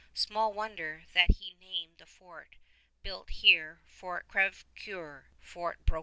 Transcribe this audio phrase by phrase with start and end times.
[0.15, 2.55] Small wonder that he named the fort
[3.03, 5.99] built here Fort Crèvecoeur, Fort Broken Heart.